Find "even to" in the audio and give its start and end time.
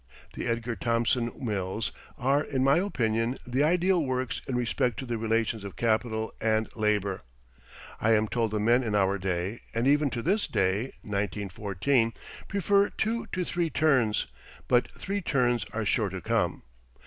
9.85-10.23